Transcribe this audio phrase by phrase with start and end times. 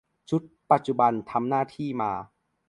[0.29, 0.41] ชุด
[0.71, 2.11] ปัจจุบันทำหน้าที่มา